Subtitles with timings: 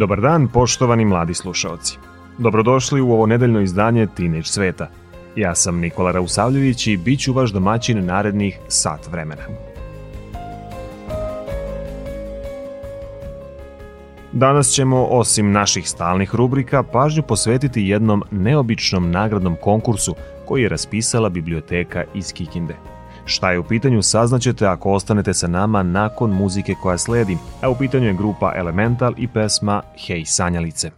[0.00, 1.98] Dobar dan, poštovani mladi slušaoci.
[2.38, 4.88] Dobrodošli u ovo nedeljno izdanje Teenage sveta.
[5.36, 9.42] Ja sam Nikola Rausavljević i bit ću vaš domaćin narednih sat vremena.
[14.32, 20.14] Danas ćemo, osim naših stalnih rubrika, pažnju posvetiti jednom neobičnom nagradnom konkursu
[20.46, 22.76] koji je raspisala biblioteka iz Kikinde.
[23.30, 27.74] Šta je u pitanju saznaćete ako ostanete sa nama nakon muzike koja sledi, a u
[27.74, 30.90] pitanju je grupa Elemental i pesma Hej sanjalice.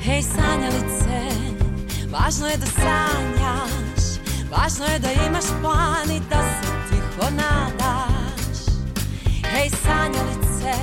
[0.00, 1.20] Hej sanjalice,
[2.12, 3.37] važno je da sanjaš
[4.50, 8.58] Važno je da imaš plan i da se tiho nadaš.
[9.52, 10.74] Hej sanjalice,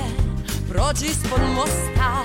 [0.68, 2.24] prođi ispod mosta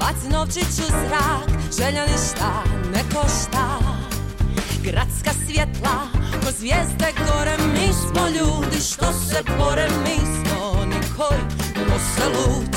[0.00, 1.48] Baci novčić u zrak,
[1.78, 3.78] želja ništa ne košta.
[4.84, 5.96] Gradska svjetla,
[6.44, 11.40] ko zvijezde gore Mi smo ljudi što se bore, mi smo oni koji
[11.88, 12.76] nose luč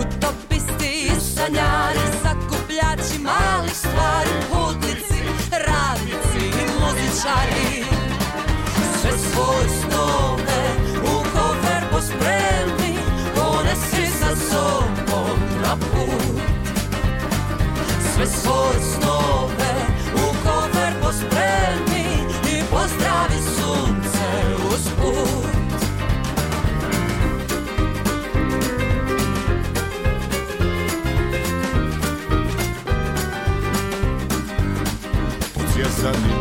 [0.00, 4.95] Utopisti i sanjari, sakupljači malih stvari Putnici, radnici i
[7.16, 7.84] muzičari
[9.00, 10.62] Sve svoje snove
[11.02, 12.98] u kofer pospremi
[13.34, 16.40] Ponesi sa sobom na put.
[18.14, 19.74] Sve svoje snove
[20.14, 22.06] u kofer pospremi
[22.52, 24.28] I pozdravi sunce
[24.72, 25.46] uz put.
[36.06, 36.35] Nebom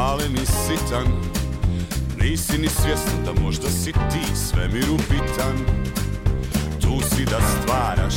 [0.00, 1.06] Malen i sitan.
[2.20, 5.56] Nisi ni svjestan da možda si ti svemiru bitan.
[6.80, 8.14] Tu si da stvaraš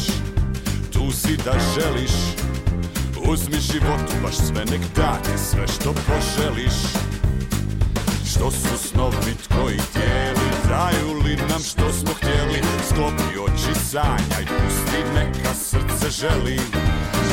[0.94, 2.12] Tu si da želiš.
[3.32, 6.78] Uzmi životu baš sve nek da ti sve što poželiš.
[8.32, 12.62] Što su snovi tkoji tijeli Daju li nam što smo htjeli?
[12.90, 16.60] Sklopi oči sanjaj Pusti neka srce želi.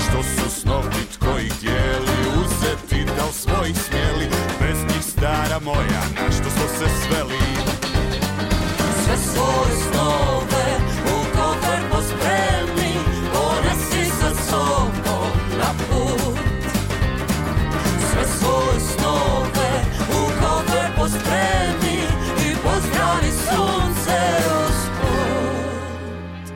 [0.04, 4.39] Što su snovi tkoji dijeli Uzeti da li svojih smjeli
[5.20, 7.38] stara moja Na što smo se sveli.
[9.04, 10.66] Sve svoje snove
[11.04, 12.92] u kofer pospremi
[13.32, 16.38] Ponesi sa sobom na put.
[18.10, 19.70] Sve svoje snove
[20.10, 21.98] u kofer pospremi
[22.46, 24.18] I pozdravi sunce
[24.66, 26.52] usput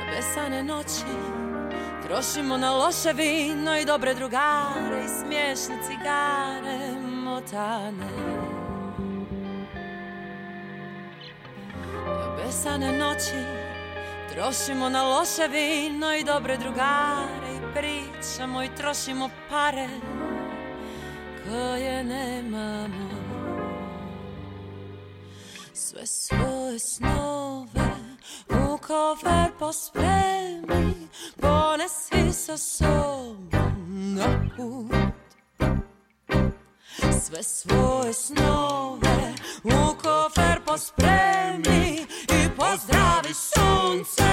[0.00, 1.12] A besane noći
[2.06, 6.77] Trošimo na loše vino i dobre drugare I smiješne cigare
[7.52, 8.08] motane
[12.36, 13.44] Besane noći
[14.32, 19.88] Trošimo na loše vino i dobre drugare I pričamo i trošimo pare
[21.44, 23.08] Koje nemamo.
[25.72, 27.90] Sve svoje snove
[28.48, 31.08] u kofer pospremi
[31.40, 35.17] Ponesi sa sobom na put
[36.98, 39.34] sve svoje snove
[39.64, 44.24] u kofer pospremi i pozdravi sunce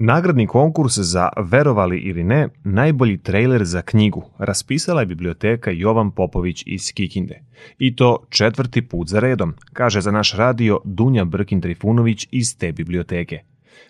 [0.00, 6.62] Nagradni konkurs za, verovali ili ne, najbolji trailer za knjigu raspisala je biblioteka Jovan Popović
[6.66, 7.40] iz Kikinde.
[7.78, 13.40] I to četvrti put za redom, kaže za naš radio Dunja Brkin-Trifunović iz te biblioteke.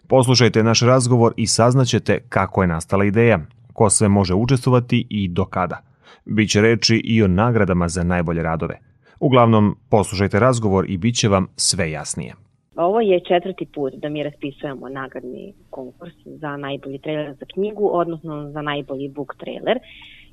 [0.07, 3.41] Poslušajte naš razgovor i saznaćete kako je nastala ideja,
[3.73, 5.83] ko sve može učestvovati i do kada.
[6.25, 8.79] Biće reči i o nagradama za najbolje radove.
[9.21, 12.48] Uglavnom, poslušajte razgovor i bit će vam sve jasnije.
[12.79, 18.51] Ovo je četvrti put da mi raspisujemo nagradni konkurs za najbolji trailer za knjigu, odnosno
[18.51, 19.79] za najbolji book trailer.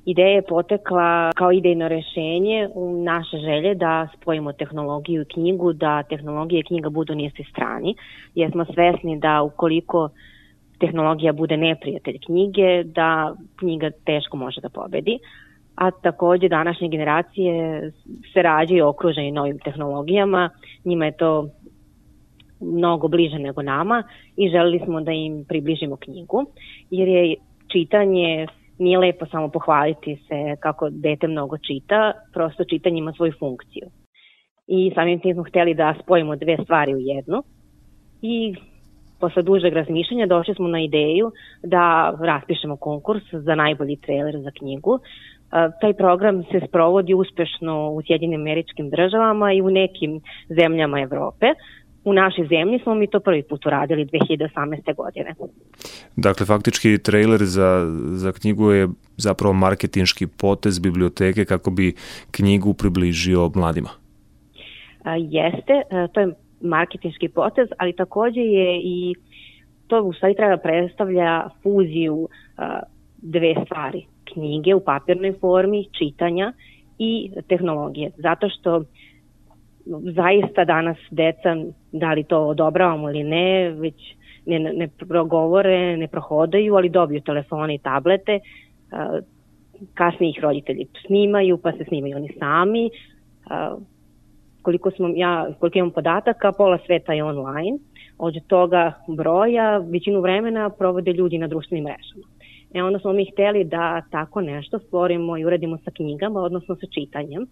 [0.04, 6.02] Ideja je potekla kao idejno rešenje u naše želje da spojimo tehnologiju i knjigu, da
[6.02, 7.94] tehnologija i knjiga budu na strani,
[8.34, 10.08] jer smo svesni da ukoliko
[10.78, 15.18] tehnologija bude neprijatelj knjige, da knjiga teško može da pobedi.
[15.76, 17.80] A takođe današnje generacije
[18.32, 20.50] se rađaju okruženi novim tehnologijama,
[20.84, 21.48] njima je to
[22.60, 24.02] mnogo bliže nego nama
[24.36, 26.46] i želeli smo da im približimo knjigu,
[26.90, 27.36] jer je
[27.72, 28.46] čitanje
[28.78, 33.88] nije lepo samo pohvaliti se kako dete mnogo čita, prosto čitanje ima svoju funkciju.
[34.66, 37.42] I samim tim smo hteli da spojimo dve stvari u jednu
[38.22, 38.54] i
[39.20, 41.32] posle dužeg razmišljanja došli smo na ideju
[41.62, 44.98] da raspišemo konkurs za najbolji trailer za knjigu.
[45.80, 51.46] Taj program se sprovodi uspešno u Sjedinim američkim državama i u nekim zemljama Evrope
[52.06, 54.94] u našoj zemlji smo mi to prvi put uradili 2018.
[54.96, 55.34] godine.
[56.16, 61.94] Dakle, faktički trailer za, za knjigu je zapravo marketinški potez biblioteke kako bi
[62.30, 63.88] knjigu približio mladima.
[65.04, 69.14] A, jeste, a, to je marketinški potez, ali takođe je i
[69.86, 72.80] to u stvari treba predstavlja fuziju a,
[73.22, 74.06] dve stvari.
[74.32, 76.52] Knjige u papirnoj formi, čitanja
[76.98, 78.10] i tehnologije.
[78.16, 78.84] Zato što
[80.14, 81.56] zaista danas deca,
[81.92, 83.94] da li to odobravamo ili ne, već
[84.46, 88.40] ne, ne progovore, ne prohodaju, ali dobiju telefone i tablete,
[89.94, 92.90] kasnije ih roditelji snimaju, pa se snimaju oni sami.
[94.62, 97.78] Koliko, smo, ja, koliko imam podataka, pola sveta je online.
[98.18, 102.26] Od toga broja, većinu vremena provode ljudi na društvenim mrežama.
[102.74, 106.86] E onda smo mi hteli da tako nešto stvorimo i uradimo sa knjigama, odnosno sa
[106.86, 107.46] čitanjem.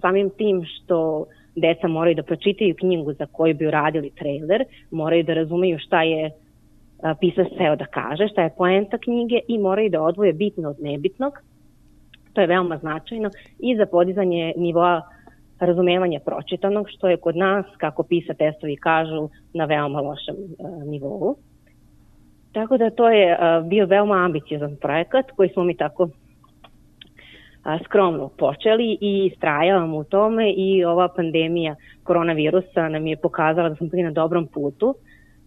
[0.00, 1.26] Samim tim što
[1.60, 6.30] deca moraju da pročitaju knjigu za koju bi uradili trailer, moraju da razumeju šta je
[7.20, 11.32] pisac seo da kaže, šta je poenta knjige i moraju da odvoje bitno od nebitnog.
[12.32, 15.02] To je veoma značajno i za podizanje nivoa
[15.60, 20.36] razumevanja pročitanog, što je kod nas, kako PISA testovi kažu, na veoma lošem
[20.86, 21.36] nivou.
[22.52, 26.08] Tako da to je bio veoma ambiciozan projekat koji smo mi tako
[27.84, 33.86] skromno počeli i strajavamo u tome i ova pandemija koronavirusa nam je pokazala da smo
[33.86, 34.94] bili na dobrom putu.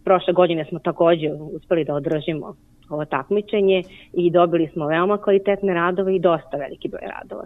[0.04, 2.56] Prošle godine smo takođe uspeli da održimo
[2.90, 7.46] ovo takmičenje i dobili smo veoma kvalitetne radove i dosta veliki broj radova.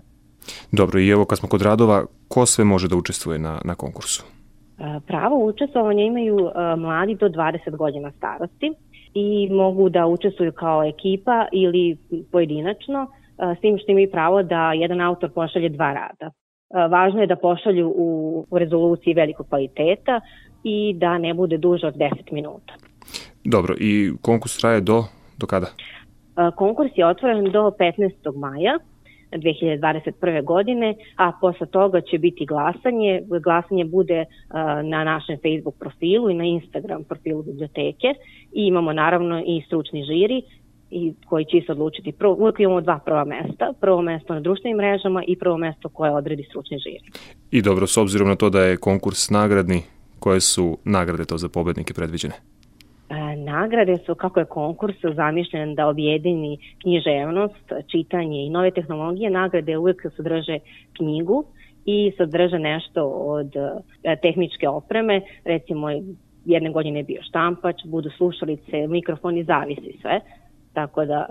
[0.72, 4.26] Dobro, i evo kad smo kod radova, ko sve može da učestvuje na, na konkursu?
[5.08, 8.74] Pravo učestvovanje imaju mladi do 20 godina starosti
[9.14, 11.98] i mogu da učestvuju kao ekipa ili
[12.32, 13.08] pojedinačno
[13.58, 16.32] s tim što imaju pravo da jedan autor pošalje dva rada.
[16.90, 20.22] Važno je da pošalju u, u rezoluciji velikog kvaliteta
[20.64, 22.74] i da ne bude duže od 10 minuta.
[23.44, 25.04] Dobro, i konkurs traje do,
[25.38, 25.68] do kada?
[26.56, 28.38] Konkurs je otvoren do 15.
[28.38, 28.80] maja
[29.32, 30.44] 2021.
[30.44, 33.22] godine, a posle toga će biti glasanje.
[33.44, 34.26] Glasanje bude
[34.84, 38.08] na našem Facebook profilu i na Instagram profilu biblioteke
[38.52, 40.42] i imamo naravno i stručni žiri
[40.92, 42.12] i koji će se odlučiti.
[42.12, 43.74] Prvo, uvijek imamo dva prva mesta.
[43.82, 47.12] Prvo mesto na društvenim mrežama i prvo mesto koje odredi stručni žiri.
[47.52, 49.82] I dobro, s obzirom na to da je konkurs nagradni,
[50.20, 52.34] koje su nagrade to za pobednike predviđene?
[53.10, 59.78] E, nagrade su, kako je konkurs zamišljen da objedini književnost, čitanje i nove tehnologije, nagrade
[59.78, 60.60] uvijek sadrže
[60.98, 61.46] knjigu
[61.86, 63.56] i sadrže nešto od
[64.04, 65.90] e, tehničke opreme, recimo
[66.46, 70.20] jedne godine je bio štampač, budu slušalice, mikrofoni, zavisi sve.
[70.76, 71.26] Tako da,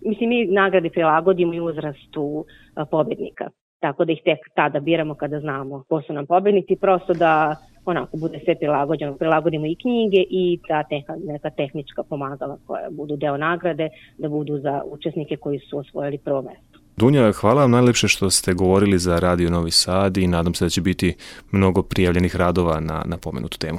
[0.00, 2.44] mislim, mi nagrade prilagodimo i uzrastu
[2.90, 3.50] pobednika.
[3.80, 8.16] Tako da ih tek tada biramo kada znamo ko su nam pobednici, prosto da onako
[8.16, 9.16] bude sve prilagođeno.
[9.16, 14.58] Prilagodimo i knjige i ta teha, neka tehnička pomagala koja budu deo nagrade, da budu
[14.58, 16.78] za učesnike koji su osvojili prvo mesto.
[16.96, 20.68] Dunja, hvala vam najlepše što ste govorili za Radio Novi Sad i nadam se da
[20.68, 21.16] će biti
[21.52, 23.78] mnogo prijavljenih radova na, na pomenutu temu.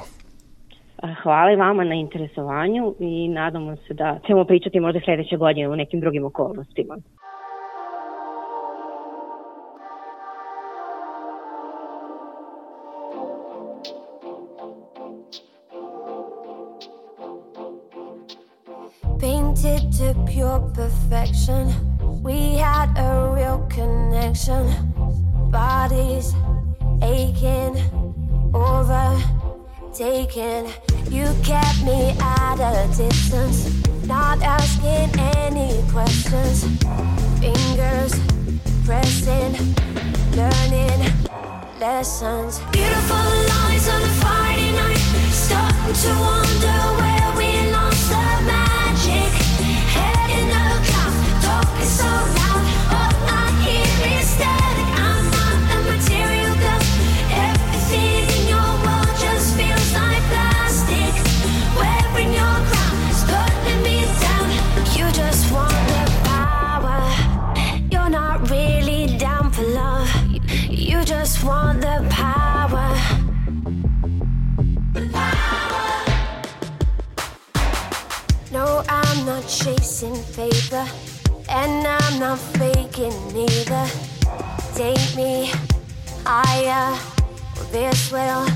[1.02, 5.76] Hvala i vama na interesovanju i nadamo se da ćemo pričati možda sledeće godine u
[5.76, 6.96] nekim drugim okolnostima.
[19.20, 21.66] Painted to pure perfection
[22.24, 24.66] We had a real connection
[25.50, 26.34] Bodies
[27.02, 27.76] aching
[28.54, 29.41] over
[29.92, 30.66] overtaken.
[31.10, 33.68] You kept me at a distance,
[34.06, 36.64] not asking any questions.
[37.40, 38.14] Fingers
[38.84, 39.52] pressing,
[40.34, 41.12] learning
[41.78, 42.60] lessons.
[42.72, 49.32] Beautiful lines on a Friday night, starting to wonder where we lost the magic.
[49.92, 52.41] Head in the clouds, talking so loud,
[80.02, 80.84] chasing favor,
[81.48, 83.86] and I'm not faking either.
[84.74, 85.50] Take me
[86.24, 86.98] higher,
[87.58, 88.46] or this will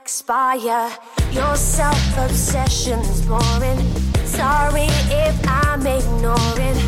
[0.00, 0.90] expire.
[1.32, 3.80] Your self obsession's boring.
[4.24, 6.78] Sorry if I'm ignoring.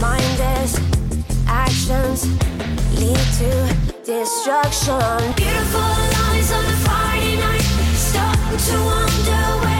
[0.00, 0.76] Mindless
[1.46, 2.26] actions
[2.98, 3.52] lead to
[4.04, 5.34] destruction.
[5.36, 7.62] Beautiful lies on a Friday night.
[7.94, 9.79] Starting to wonder where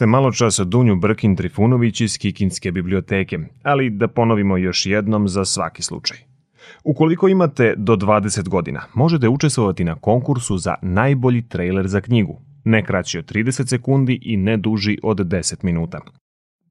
[0.00, 5.44] ste malo čas Dunju Brkin Trifunović iz Kikinske biblioteke, ali da ponovimo još jednom za
[5.44, 6.18] svaki slučaj.
[6.84, 12.84] Ukoliko imate do 20 godina, možete učestvovati na konkursu za najbolji trailer za knjigu, ne
[12.84, 16.00] kraći od 30 sekundi i ne duži od 10 minuta.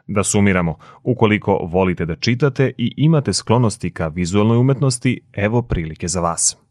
[0.07, 6.21] Da sumiramo, ukoliko volite da čitate i imate sklonosti ka vizualnoj umetnosti, evo prilike za
[6.21, 6.66] vas.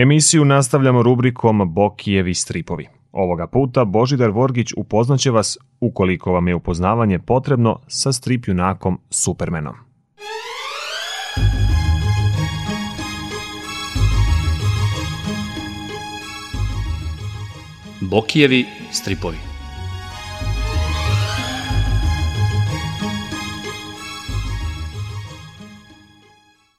[0.00, 2.86] Emisiju nastavljamo rubrikom Bokijevi stripovi.
[3.12, 9.74] Ovoga puta Božidar Vorgić upoznaće vas, ukoliko vam je upoznavanje potrebno, sa strip junakom Supermenom.
[18.00, 19.36] Bokijevi stripovi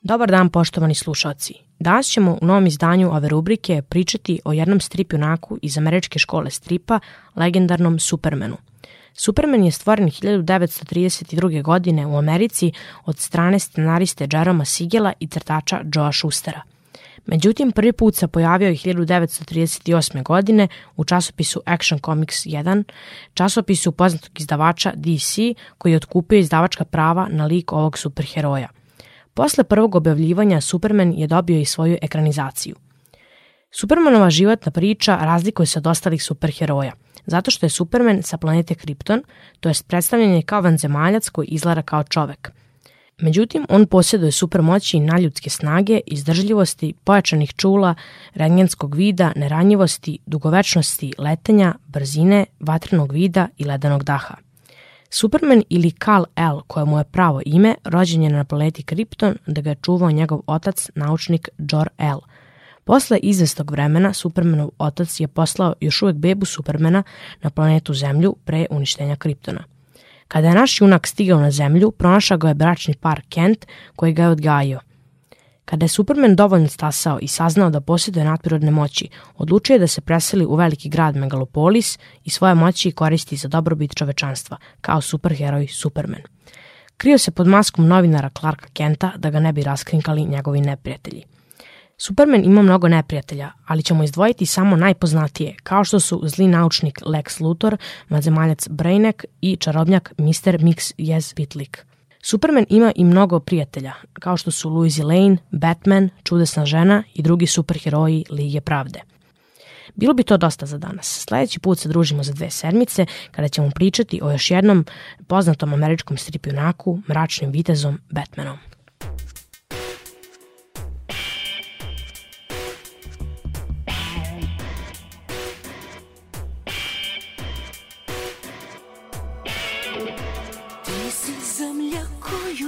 [0.01, 1.68] Dobar dan poštovani slušalci.
[1.79, 6.49] Danas ćemo u novom izdanju ove rubrike pričati o jednom strip junaku iz američke škole
[6.49, 6.99] stripa,
[7.35, 8.57] legendarnom Supermanu.
[9.13, 11.61] Superman je stvoren 1932.
[11.61, 12.71] godine u Americi
[13.05, 16.61] od strane scenariste Jeroma Sigela i crtača Joea Schustera.
[17.25, 20.23] Međutim, prvi put se pojavio je 1938.
[20.23, 22.83] godine u časopisu Action Comics 1,
[23.33, 25.37] časopisu poznatog izdavača DC
[25.77, 28.67] koji je otkupio izdavačka prava na lik ovog superheroja–
[29.39, 32.75] Posle prvog objavljivanja Superman je dobio i svoju ekranizaciju.
[33.71, 36.93] Supermanova životna priča razlikuje se od ostalih superheroja,
[37.25, 39.21] zato što je Superman sa planete Krypton,
[39.59, 42.51] to jest predstavljen je kao vanzemaljac koji izgleda kao čovek.
[43.21, 47.95] Međutim, on posjeduje supermoći i naljudske snage, izdržljivosti, pojačanih čula,
[48.33, 54.35] rengenskog vida, neranjivosti, dugovečnosti, letenja, brzine, vatrenog vida i ledanog daha–
[55.09, 59.69] Superman ili Kal-El, koje mu je pravo ime, rođen je na planeti Krypton da ga
[59.69, 62.19] je čuvao njegov otac, naučnik Jor-El.
[62.83, 67.03] Posle izvestog vremena, Supermanov otac je poslao još uvek bebu Supermana
[67.41, 69.63] na planetu Zemlju pre uništenja Kryptona.
[70.27, 74.23] Kada je naš junak stigao na Zemlju, pronašao ga je bračni par Kent koji ga
[74.23, 74.79] je odgajio.
[75.69, 80.01] Kada je Superman dovoljno stasao i saznao da posjeduje nadprirodne moći, odlučio je da se
[80.01, 86.21] preseli u veliki grad Megalopolis i svoje moći koristi za dobrobit čovečanstva, kao superheroj Superman.
[86.97, 91.23] Krio se pod maskom novinara Clarka Kenta da ga ne bi raskrinkali njegovi neprijatelji.
[91.97, 97.41] Superman ima mnogo neprijatelja, ali ćemo izdvojiti samo najpoznatije, kao što su zli naučnik Lex
[97.41, 97.77] Luthor,
[98.07, 100.57] madzemaljac Brainek i čarobnjak Mr.
[100.59, 101.88] Mix Yes Bitlik.
[102.23, 107.47] Superman ima i mnogo prijatelja, kao što su Louis Lane, Batman, Čudesna žena i drugi
[107.47, 108.99] superheroji Lige pravde.
[109.95, 111.25] Bilo bi to dosta za danas.
[111.27, 114.85] Sledeći put se družimo za dve sedmice kada ćemo pričati o još jednom
[115.27, 118.68] poznatom američkom stripionaku, mračnim vitezom Batmanom.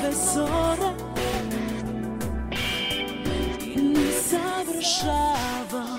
[0.00, 1.00] sitro nove zore
[5.72, 5.89] I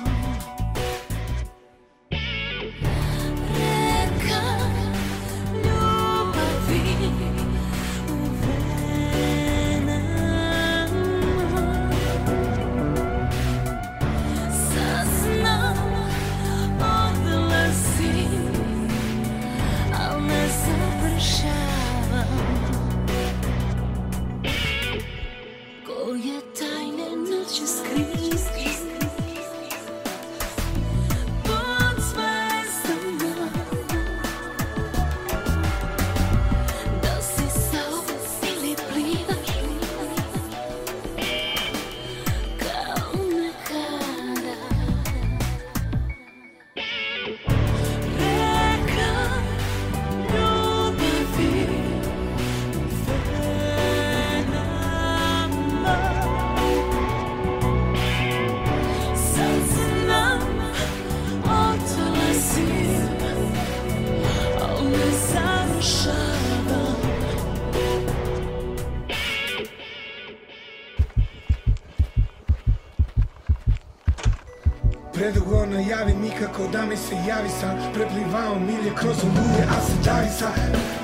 [76.41, 80.58] nikako da mi se javi sam Preplivao milje kroz oluje, a se davi sad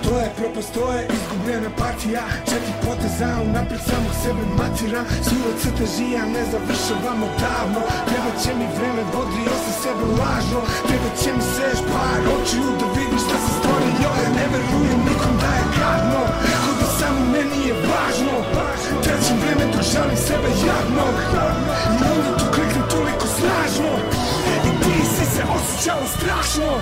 [0.04, 2.23] To je propast, to je izgubljena partija.
[2.50, 5.02] Četiri poteza, unapred samog sebe matira.
[5.28, 7.82] Suva crtežija, ne završavamo davno.
[8.10, 10.62] Treba će mi vreme, bodrio sam sebe lažno.
[10.88, 15.50] Treba će mi seš par očiju da vidiš šta sam stvorio Ne verujem nikom da
[15.58, 16.21] je gadno
[19.04, 21.06] Trećim vreme to želim sebe jadno.
[21.93, 23.91] I onda to klikne toliko snažno.
[24.67, 26.82] I ti si se osjećala strašno.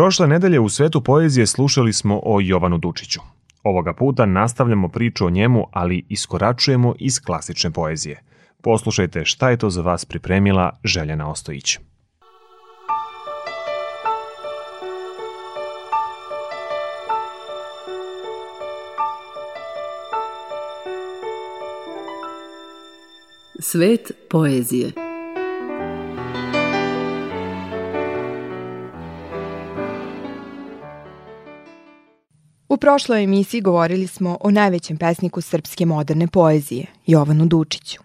[0.00, 3.20] Prošle nedelje u svetu poezije slušali smo o Jovanu Dučiću.
[3.62, 8.22] Ovoga puta nastavljamo priču o njemu, ali iskoračujemo iz klasične poezije.
[8.62, 11.78] Poslušajte šta je to za vas pripremila Željana Ostojić.
[23.58, 24.92] Svet poezije
[32.80, 38.02] prošloj emisiji govorili smo o najvećem pesniku srpske moderne poezije, Jovanu Dučiću.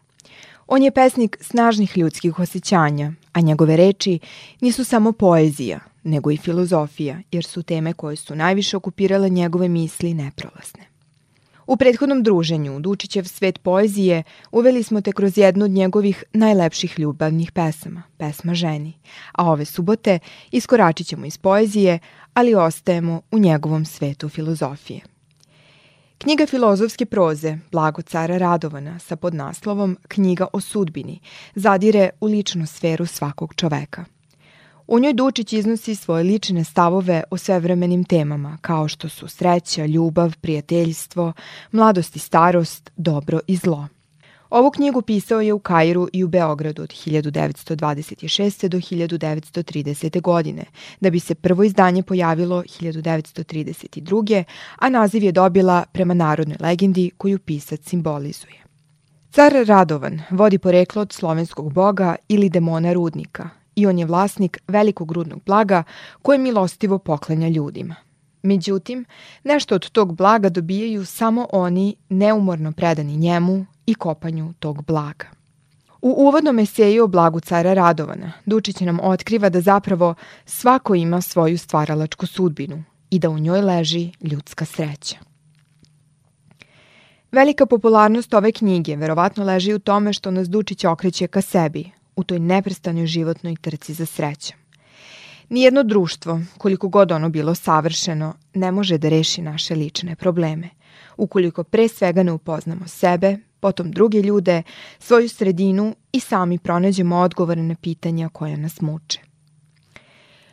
[0.68, 4.20] On je pesnik snažnih ljudskih osjećanja, a njegove reči
[4.62, 10.14] nisu samo poezija, nego i filozofija, jer su teme koje su najviše okupirale njegove misli
[10.14, 10.95] neprolazne.
[11.68, 17.52] U prethodnom druženju Dučićev svet poezije uveli smo te kroz jednu od njegovih najlepših ljubavnih
[17.52, 18.94] pesama, pesma ženi,
[19.32, 20.20] a ove subote
[20.52, 22.00] iskoračit ćemo iz poezije,
[22.34, 25.02] ali ostajemo u njegovom svetu filozofije.
[26.18, 31.20] Knjiga filozofske proze Blago cara Radovana sa podnaslovom Knjiga o sudbini
[31.56, 34.06] zadire u ličnu sferu svakog čoveka.
[34.88, 40.36] U njoj Dučić iznosi svoje lične stavove o svevremenim temama, kao što su sreća, ljubav,
[40.42, 41.34] prijateljstvo,
[41.72, 43.88] mladost i starost, dobro i zlo.
[44.50, 48.68] Ovu knjigu pisao je u Kairu i u Beogradu od 1926.
[48.68, 50.22] do 1930.
[50.22, 50.66] godine,
[51.00, 54.44] da bi se prvo izdanje pojavilo 1932.
[54.76, 58.64] a naziv je dobila prema narodnoj legendi koju pisac simbolizuje.
[59.32, 65.12] Car Radovan vodi poreklo od slovenskog boga ili demona rudnika i on je vlasnik velikog
[65.12, 65.84] rudnog blaga
[66.22, 67.96] koje milostivo poklanja ljudima.
[68.44, 69.06] Međutim,
[69.44, 75.26] nešto od tog blaga dobijaju samo oni neumorno predani njemu i kopanju tog blaga.
[76.02, 81.58] U uvodnom eseju o blagu cara Radovana, Dučić nam otkriva da zapravo svako ima svoju
[81.58, 85.18] stvaralačku sudbinu i da u njoj leži ljudska sreća.
[87.32, 92.24] Velika popularnost ove knjige verovatno leži u tome što nas Dučić okreće ka sebi, u
[92.24, 94.58] toj neprestanoj životnoj trci za srećom.
[95.50, 100.70] Nijedno društvo, koliko god ono bilo savršeno, ne može da reši naše lične probleme,
[101.18, 104.64] ukoliko pre svega ne upoznamo sebe, potom druge ljude,
[105.00, 109.20] svoju sredinu i sami pronađemo odgovore na pitanja koja nas muče.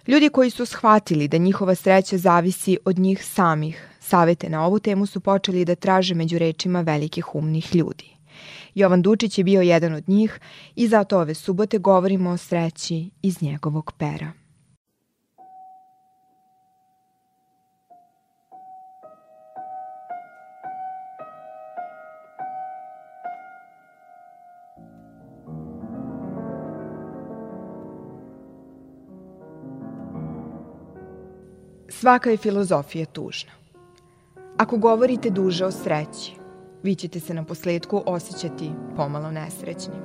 [0.07, 5.07] Ljudi koji su shvatili da njihova sreća zavisi od njih samih, savete na ovu temu
[5.07, 8.17] su počeli da traže među rečima velikih umnih ljudi.
[8.75, 10.41] Jovan Dučić je bio jedan od njih
[10.77, 14.33] i zato ove subote govorimo o sreći iz njegovog pera.
[31.89, 33.53] Svaka je filozofija tužna.
[34.57, 36.42] Ako govorite duže o sreći,
[36.83, 40.03] vi ćete se na posledku osjećati pomalo nesrećnim.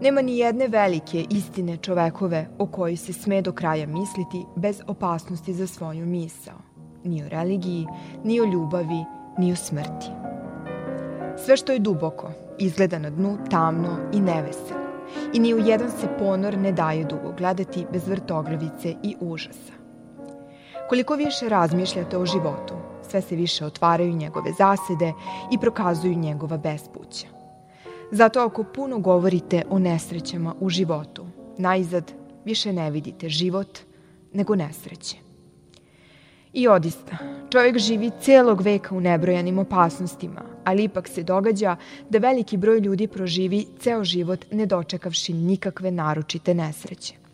[0.00, 5.54] Nema ni jedne velike istine čovekove o kojoj se sme do kraja misliti bez opasnosti
[5.54, 6.58] za svoju misao.
[7.04, 7.86] Ni o religiji,
[8.24, 9.04] ni o ljubavi,
[9.38, 10.10] ni o smrti.
[11.44, 14.86] Sve što je duboko izgleda na dnu tamno i neveselo
[15.32, 19.72] i ni u jedan se ponor ne daje dugo gledati bez vrtoglavice i užasa.
[20.88, 22.74] Koliko više razmišljate o životu,
[23.10, 25.12] sve se više otvaraju njegove zasede
[25.52, 27.26] i prokazuju njegova bespuća.
[28.10, 31.26] Zato ako puno govorite o nesrećama u životu,
[31.58, 32.12] najzad
[32.44, 33.78] više ne vidite život
[34.32, 35.16] nego nesreće.
[36.52, 37.16] I odista,
[37.50, 41.76] čovjek živi celog veka u nebrojanim opasnostima, ali ipak se događa
[42.10, 47.25] da veliki broj ljudi proživi ceo život ne dočekavši nikakve naročite nesreće.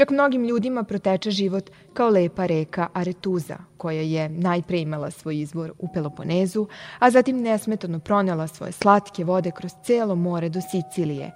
[0.00, 5.72] Čak mnogim ljudima proteče život kao lepa reka Aretuza, koja je najpre imala svoj izvor
[5.78, 6.66] u Peloponezu,
[6.98, 11.30] a zatim nesmetano pronela svoje slatke vode kroz celo more do Sicilije,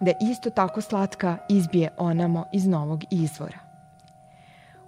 [0.00, 3.58] da isto tako slatka izbije onamo iz novog izvora.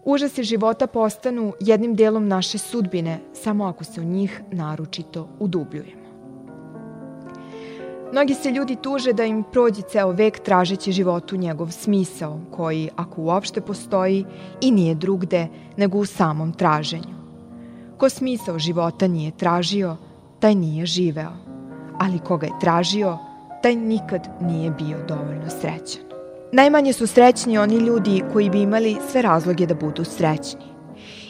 [0.04, 5.99] Užasi života postanu jednim delom naše sudbine samo ako se u njih naručito udubljujemo.
[8.12, 13.22] Mnogi se ljudi tuže da im prođe ceo vek tražeći životu njegov smisao, koji, ako
[13.22, 14.24] uopšte postoji,
[14.60, 17.14] i nije drugde nego u samom traženju.
[17.96, 19.96] Ko smisao života nije tražio,
[20.40, 21.32] taj nije živeo,
[21.98, 23.18] ali koga je tražio,
[23.62, 26.02] taj nikad nije bio dovoljno srećan.
[26.52, 30.66] Najmanje su srećni oni ljudi koji bi imali sve razloge da budu srećni.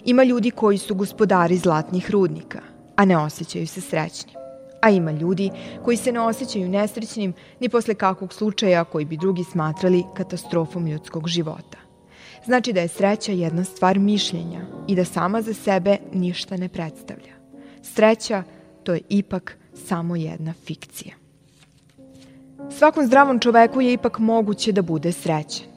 [0.05, 2.61] Ima ljudi koji su gospodari zlatnih rudnika,
[2.97, 4.40] a ne osjećaju se srećni.
[4.81, 5.51] A ima ljudi
[5.85, 11.29] koji se ne osjećaju nesrećnim ni posle kakvog slučaja koji bi drugi smatrali katastrofom ljudskog
[11.29, 11.79] života.
[12.45, 17.35] Znači da je sreća jedna stvar mišljenja i da sama za sebe ništa ne predstavlja.
[17.83, 18.43] Sreća
[18.85, 21.15] to je ipak samo jedna fikcija.
[22.71, 25.70] Svakom zdravom čoveku je ipak moguće da bude srećan.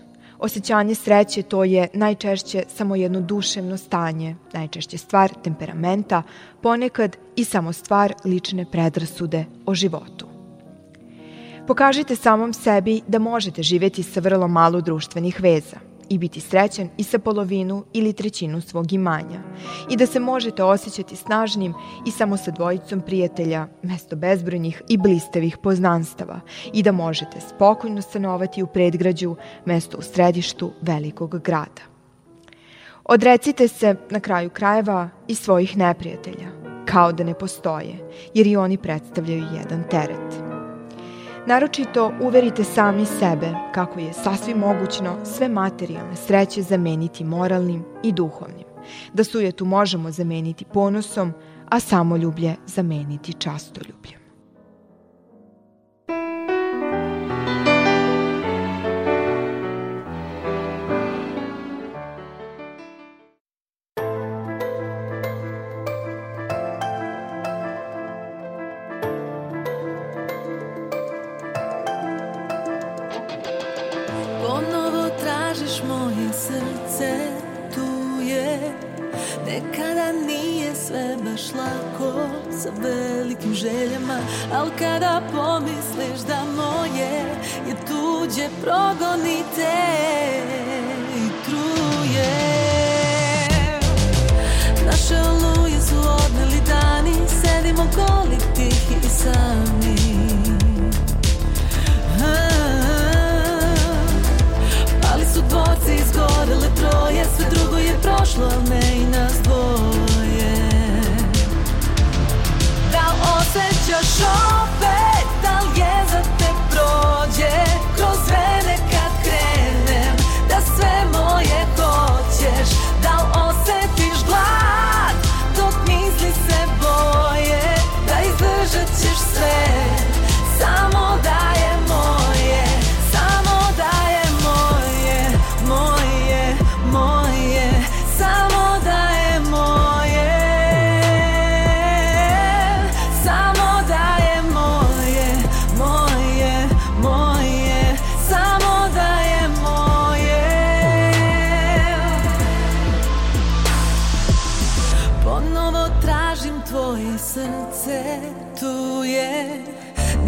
[0.43, 6.23] Osećanje sreće to je najčešće samo jedno duševno stanje, najčešće stvar temperamenta,
[6.61, 10.27] ponekad i samo stvar lične predrasude o životu.
[11.67, 15.77] Pokažite samom sebi da možete živeti sa vrlo malo društvenih veza–
[16.13, 19.41] i biti srećan i sa polovinu ili trećinu svog imanja
[19.89, 21.73] i da se možete osjećati snažnim
[22.07, 26.39] i samo sa dvojicom prijatelja mesto bezbrojnih i blistevih poznanstava
[26.73, 31.81] i da možete spokojno stanovati u predgrađu mesto u središtu velikog grada.
[33.05, 36.47] Odrecite se na kraju krajeva i svojih neprijatelja,
[36.85, 40.52] kao da ne postoje, jer i oni predstavljaju jedan teret.
[41.47, 48.65] Naročito uverite sami sebe kako je sasvim mogućno sve materijalne sreće zameniti moralnim i duhovnim,
[49.13, 51.33] da sujetu možemo zameniti ponosom,
[51.69, 54.22] a samoljublje zameniti častoljubljem.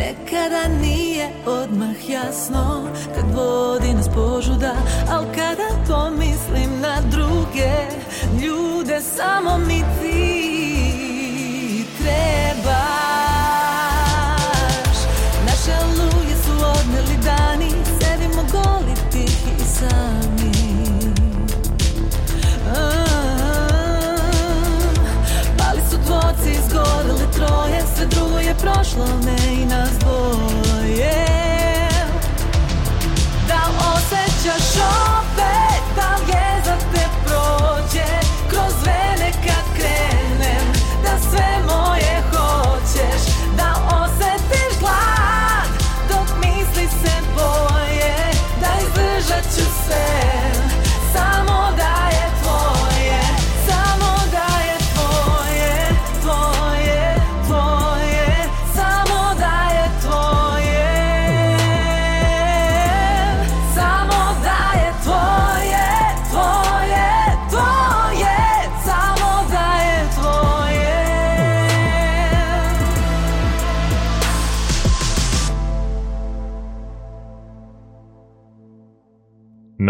[0.06, 4.76] Nekada nije odmah jasno Kad vodi nas požuda
[5.12, 7.72] Al kada pomislim na druge
[8.42, 10.45] Ljude samo mi ti
[28.62, 30.65] prošlo, ne i nas dvoje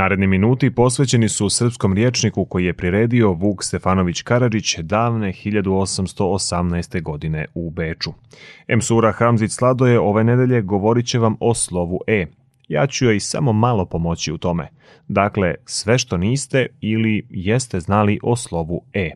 [0.05, 7.01] Naredni minuti posvećeni su srpskom riječniku koji je priredio Vuk Stefanović Karadžić davne 1818.
[7.01, 8.13] godine u Beču.
[8.67, 12.25] Emsura Hamzić Sladoje ove nedelje govorit će vam o slovu E.
[12.67, 14.67] Ja ću joj samo malo pomoći u tome.
[15.07, 19.11] Dakle, sve što niste ili jeste znali o slovu E.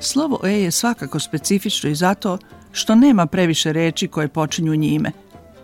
[0.00, 2.38] Slovo E je svakako specifično i zato
[2.72, 5.10] što nema previše reči koje počinju njime.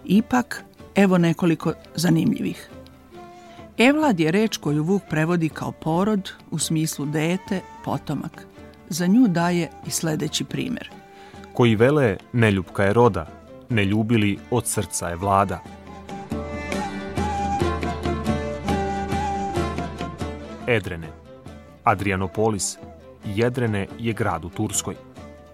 [0.04, 0.64] Ipak,
[0.94, 2.70] evo nekoliko zanimljivih.
[3.78, 8.46] Evlad je reč koju Vuk prevodi kao porod u smislu dete, potomak.
[8.88, 10.90] Za nju daje i sledeći primer.
[11.52, 13.26] Koji vele neljubka je roda,
[13.68, 15.60] ne ljubili od srca je vlada.
[20.66, 21.08] Edrene.
[21.84, 22.78] Adrianopolis.
[23.24, 24.94] Jedrene je grad u Turskoj.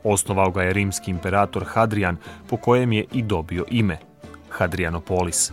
[0.04, 2.16] Osnovao ga je rimski imperator Hadrian,
[2.48, 4.07] po kojem je i dobio ime
[4.58, 5.52] Hadrianopolis.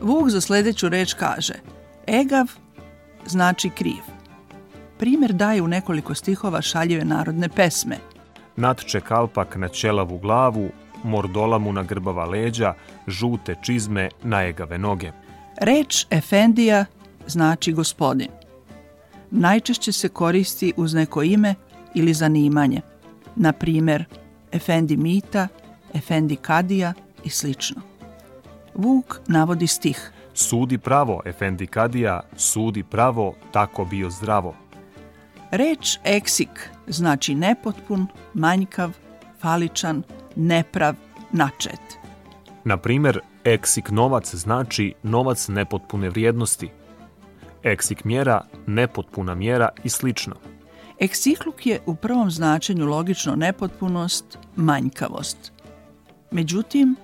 [0.00, 1.54] Vuk za sledeću reč kaže
[2.06, 2.46] Egav
[3.26, 4.02] znači kriv.
[4.98, 7.96] Primer daje u nekoliko stihova šaljive narodne pesme.
[8.56, 10.70] Natče kalpak na ćelavu glavu,
[11.04, 12.74] mordola mu na grbava leđa,
[13.06, 15.12] žute čizme na egave noge.
[15.60, 16.84] Reč Efendija
[17.26, 18.28] znači gospodin.
[19.30, 21.54] Najčešće se koristi uz neko ime
[21.94, 22.80] ili zanimanje.
[23.36, 24.04] Na primer,
[24.56, 25.48] Efendi Mita,
[25.94, 26.92] Efendi Kadija
[27.24, 27.82] i slično.
[28.74, 30.12] Vuk navodi stih.
[30.34, 34.54] Sudi pravo, Efendi Kadija, sudi pravo, tako bio zdravo.
[35.50, 38.90] Reč eksik znači nepotpun, manjkav,
[39.40, 40.02] faličan,
[40.36, 40.94] neprav,
[41.32, 41.80] načet.
[42.64, 46.70] Na primer, eksik novac znači novac nepotpune vrijednosti.
[47.62, 50.34] Eksik mjera, nepotpuna mjera i slično.
[50.98, 55.52] Eksikluk je u prvom značenju logično nepotpunost, manjkavost.
[56.30, 56.96] Međutim,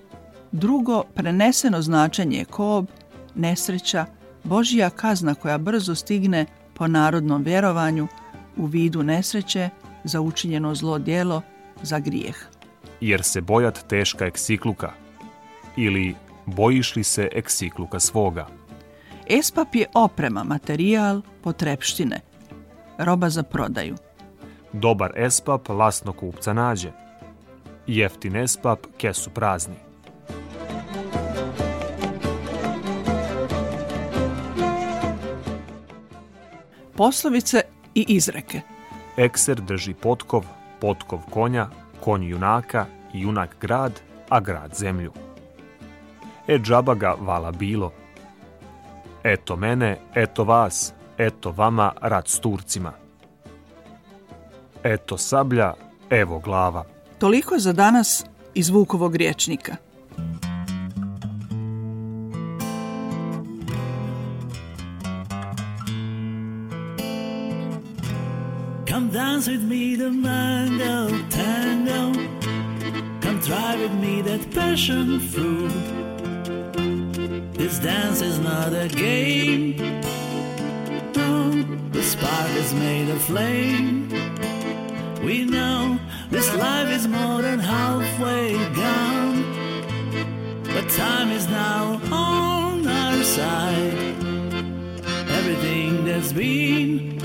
[0.53, 2.87] drugo preneseno značenje je kob,
[3.35, 4.07] nesreća,
[4.45, 8.09] Božija kazna koja brzo stigne po narodnom vjerovanju
[8.57, 9.69] u vidu nesreće
[10.05, 11.43] za učinjeno zlo djelo,
[11.83, 12.37] za grijeh.
[13.01, 14.93] Jer se bojat teška eksikluka.
[15.77, 16.15] Ili
[16.47, 18.47] bojiš li se eksikluka svoga.
[19.27, 22.21] Espap je oprema, materijal, potrepštine,
[22.99, 23.97] roba za prodaju.
[24.73, 26.93] Dobar espap lasno kupca nađe.
[27.87, 29.75] Jeftin espap kesu prazni.
[36.97, 37.61] Poslovice
[37.95, 38.61] i izreke.
[39.17, 40.45] Ekser drži potkov,
[40.81, 41.69] potkov konja,
[42.01, 45.13] konj junaka, junak grad, a grad zemlju.
[46.49, 47.93] E džaba ga vala bilo.
[49.25, 50.95] Eto mene, eto vas,
[51.27, 52.93] eto vama rat s Turcima.
[54.83, 55.75] Eto sablja,
[56.11, 56.85] evo glava.
[57.19, 59.77] Toliko za danas iz Vukovog riječnika.
[68.89, 72.13] Come dance with me the mango tango.
[73.23, 76.03] Come try with me that passion fruit.
[77.55, 80.22] This dance is not a game.
[81.93, 84.09] The spark is made of flame.
[85.25, 85.99] We know
[86.31, 89.45] this life is more than halfway gone.
[90.75, 93.95] But time is now on our side.
[95.39, 97.21] Everything that's been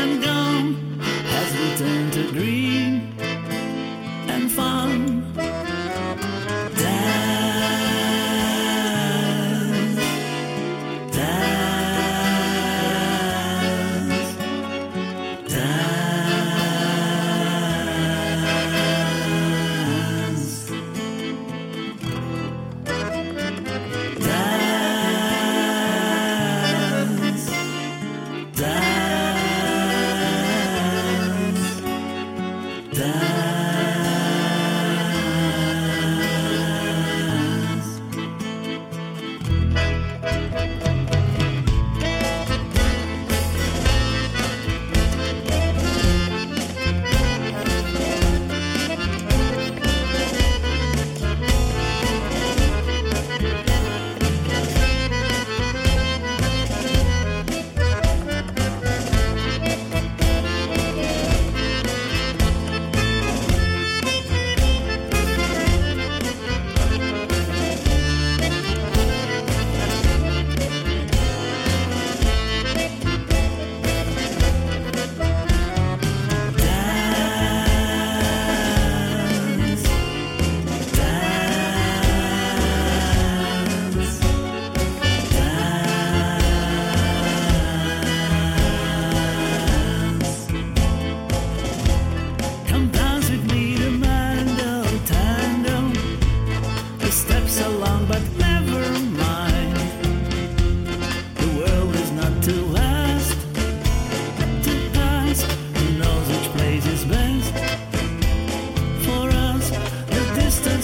[0.00, 0.74] and gone
[1.32, 2.83] has returned to green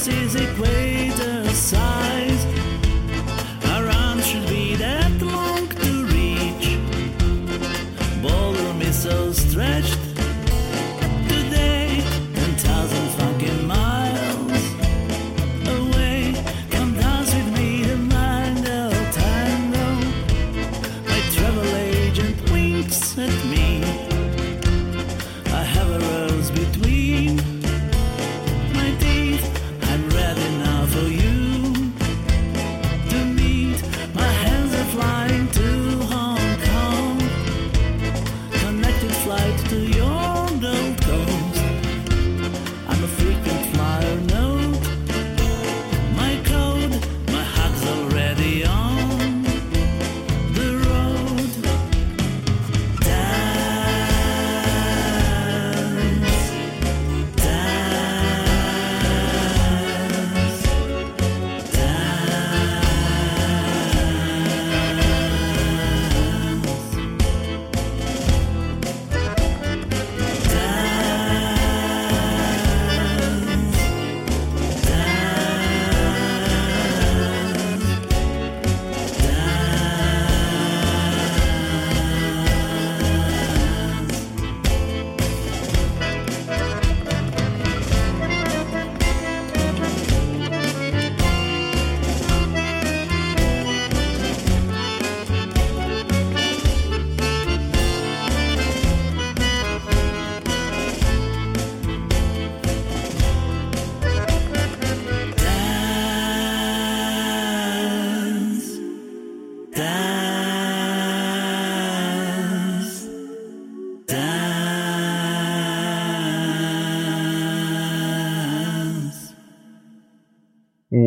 [0.01, 0.80] This is a place.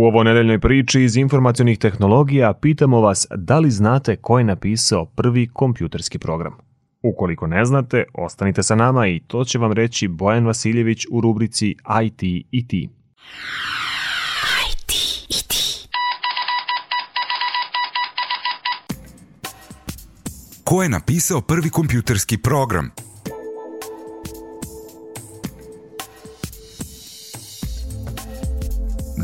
[0.04, 5.06] U ovo nedeljnoj priči iz informacionih tehnologija pitamo vas da li znate ko je napisao
[5.06, 6.54] prvi kompjuterski program.
[7.04, 11.76] Ukoliko ne znate, ostanite sa nama i to će vam reći Bojan Vasiljević u rubrici
[12.04, 12.90] IT i ti.
[20.64, 22.92] Ko je napisao prvi kompjuterski program?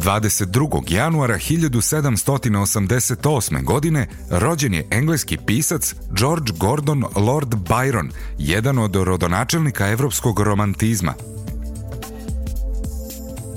[0.01, 0.49] Dvadeset
[0.91, 3.63] januara 1788.
[3.63, 11.13] godine rođen je engleski pisac George Gordon Lord Byron, jedan od rodonačelnika evropskog romantizma.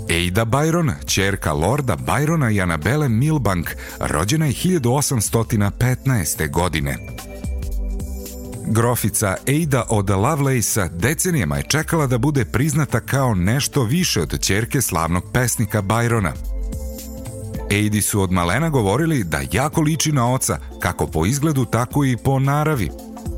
[0.03, 3.71] Ada Byron, čerka Lorda Byrona i Anabele Milbank,
[4.01, 6.51] rođena je 1815.
[6.51, 6.97] godine.
[8.73, 14.83] Grofica Ada od Lovelace-a decenijama je čekala da bude priznata kao nešto više od čerke
[14.83, 16.33] slavnog pesnika Byrona.
[17.67, 22.17] Adi su od malena govorili da jako liči na oca, kako po izgledu, tako i
[22.17, 22.91] po naravi.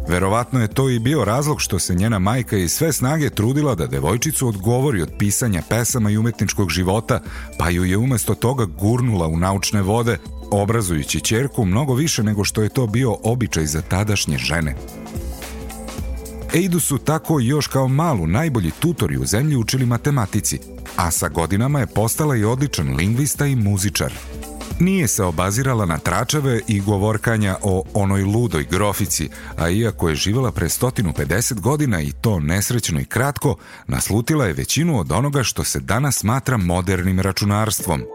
[0.09, 3.87] Verovatno je to i bio razlog što se njena majka i sve snage trudila da
[3.87, 7.20] devojčicu odgovori od pisanja pesama i umetničkog života,
[7.59, 10.18] pa ju je umesto toga gurnula u naučne vode,
[10.51, 14.74] obrazujući čerku mnogo više nego što je to bio običaj za tadašnje žene.
[16.55, 20.59] Eidu su tako još kao malu najbolji tutori u zemlji učili matematici,
[20.96, 24.12] a sa godinama je postala i odličan lingvista i muzičar.
[24.80, 30.52] Nije se obazirala na tračave i govorkanja o onoj ludoj grofici, a iako je živjela
[30.52, 35.80] pre 150 godina i to nesrećno i kratko, naslutila je većinu od onoga što se
[35.80, 38.02] danas smatra modernim računarstvom–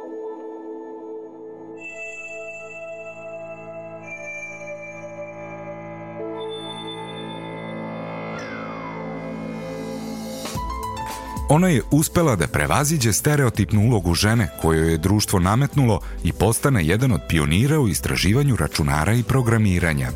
[11.52, 17.12] Ona je uspela da prevaziđe stereotipnu ulogu žene koju je društvo nametnulo i postane jedan
[17.12, 20.10] od pionira u istraživanju računara i programiranja.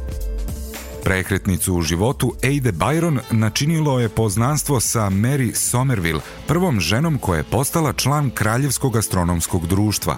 [1.04, 7.44] Prekretnicu u životu Ada Byron načinilo je poznanstvo sa Mary Somerville, prvom ženom koja je
[7.44, 10.18] postala član Kraljevskog astronomskog društva.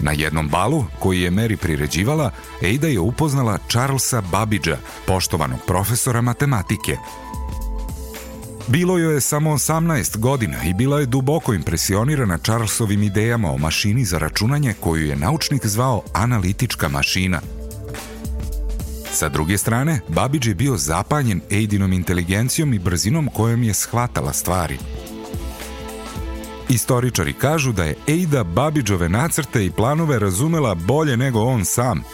[0.00, 2.30] Na jednom balu, koji je Mary priređivala,
[2.74, 6.96] Ada je upoznala Charlesa Babbagea, poštovanog profesora matematike–
[8.68, 14.04] Bilo joj je samo 18 godina i bila je duboko impresionirana Charlesovim idejama o mašini
[14.04, 17.40] za računanje koju je naučnik zvao analitička mašina.
[19.12, 24.78] Sa druge strane, Babić je bio zapanjen Eidinom inteligencijom i brzinom kojom je shvatala stvari.
[26.68, 32.02] Istoričari kažu da je Eida Babiđove nacrte i planove razumela bolje nego on sam–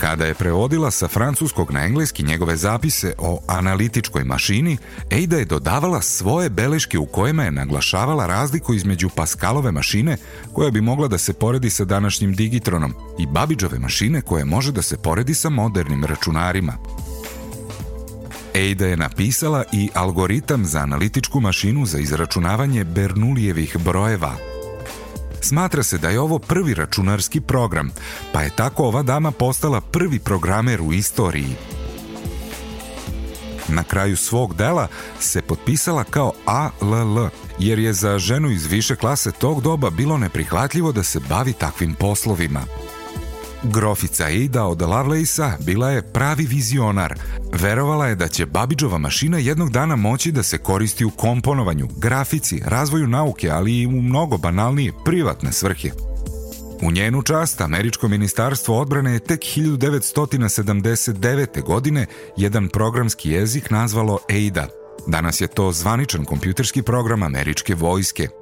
[0.00, 4.76] Kada je prevodila sa francuskog na engleski njegove zapise o analitičkoj mašini,
[5.24, 10.16] Ada je dodavala svoje beleške u kojima je naglašavala razliku između Pascalove mašine,
[10.52, 14.82] koja bi mogla da se poredi sa današnjim Digitronom, i Babiđove mašine koja može da
[14.82, 16.72] se poredi sa modernim računarima.
[18.54, 24.36] Ada je napisala i algoritam za analitičku mašinu za izračunavanje Bernulijevih brojeva–
[25.40, 27.90] Smatra se da je ovo prvi računarski program,
[28.32, 31.56] pa je tako ova dama postala prvi programer u istoriji.
[33.68, 34.88] Na kraju svog dela
[35.20, 37.28] se potpisala kao ALL,
[37.58, 41.94] jer je za ženu iz više klase tog doba bilo neprihvatljivo da se bavi takvim
[41.94, 42.60] poslovima.
[43.62, 47.18] Grofica Ida od Lovelace-a bila je pravi vizionar.
[47.52, 52.62] Verovala je da će Babiđova mašina jednog dana moći da se koristi u komponovanju, grafici,
[52.64, 55.90] razvoju nauke, ali i u mnogo banalnije privatne svrhe.
[56.82, 61.62] U njenu čast Američko ministarstvo odbrane je tek 1979.
[61.62, 62.06] godine
[62.36, 64.66] jedan programski jezik nazvalo AIDA.
[65.06, 68.28] Danas je to zvaničan kompjuterski program američke vojske–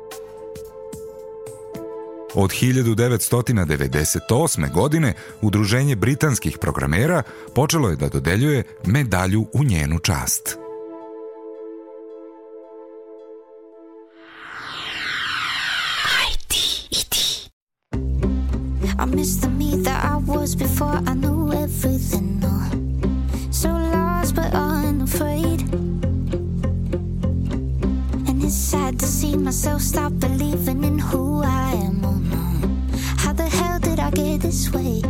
[2.35, 4.72] Od 1998.
[4.72, 5.12] godine
[5.43, 7.22] Udruženje britanskih programera
[7.55, 10.59] počelo je da dodeljuje medalju u njenu čast.
[19.01, 22.43] I miss the me that I was before I knew everything.
[23.51, 25.61] So lost but unafraid.
[28.29, 31.97] And it's sad to see myself stop believing in who I am.
[34.09, 35.02] I get this way?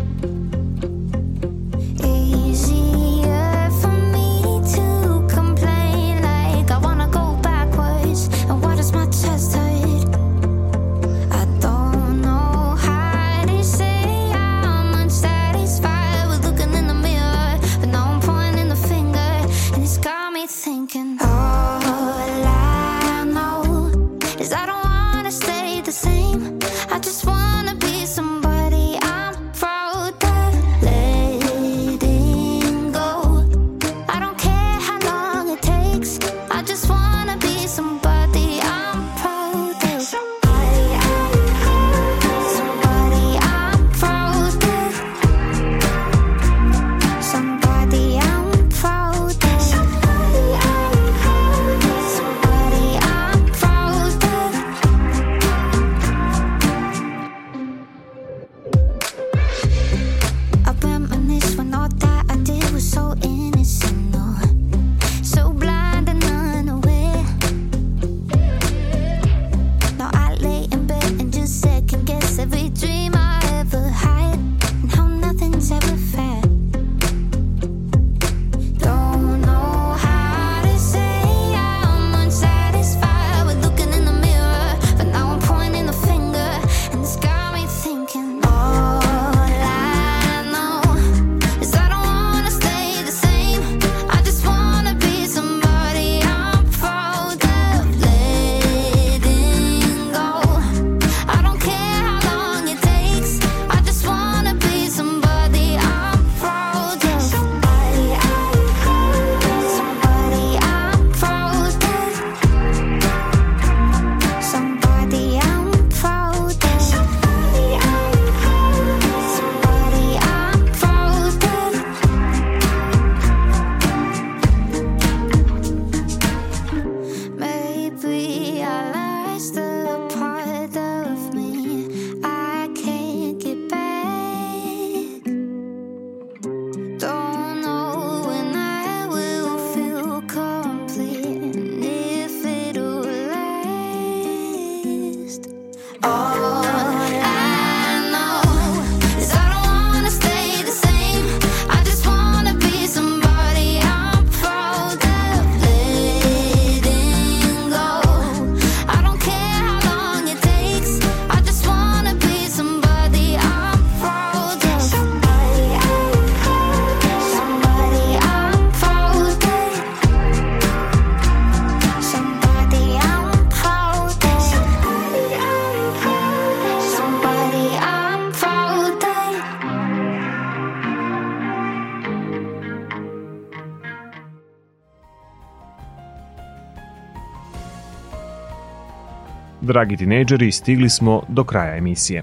[189.78, 192.22] Dragi tinejdžeri, stigli smo do kraja emisije.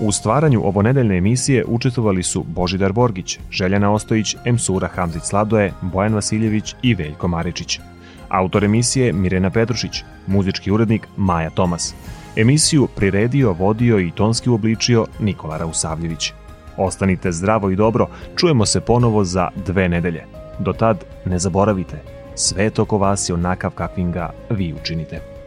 [0.00, 6.74] U stvaranju ovonedeljne emisije učestvovali su Božidar Borgić, Željana Ostojić, Emsura Hamzić Sladoje, Bojan Vasiljević
[6.82, 7.80] i Veljko Maričić.
[8.28, 11.94] Autor emisije Mirena Petrušić, muzički urednik Maja Tomas.
[12.36, 16.32] Emisiju priredio, vodio i tonski uobličio Nikola Rausavljević.
[16.76, 18.06] Ostanite zdravo i dobro,
[18.36, 20.24] čujemo se ponovo za dve nedelje.
[20.58, 22.02] Do tad ne zaboravite,
[22.34, 25.37] svet oko vas je onakav kakvim ga vi učinite.